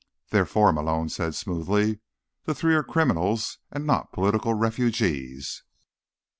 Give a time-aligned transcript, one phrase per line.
[0.31, 1.99] "Therefore," Malone said smoothly,
[2.45, 5.61] "the three are criminals and not political refugees."